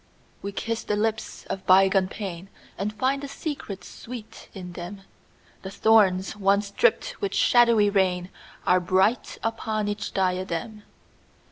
We 0.41 0.51
kiss 0.51 0.81
the 0.83 0.95
lips 0.95 1.45
of 1.45 1.67
bygone 1.67 2.07
painAnd 2.07 2.91
find 2.93 3.23
a 3.23 3.27
secret 3.27 3.83
sweet 3.83 4.49
in 4.51 4.71
them:The 4.73 5.69
thorns 5.69 6.35
once 6.35 6.71
dripped 6.71 7.21
with 7.21 7.35
shadowy 7.35 7.91
rainAre 7.91 8.83
bright 8.83 9.37
upon 9.43 9.87
each 9.87 10.11
diadem. 10.15 10.81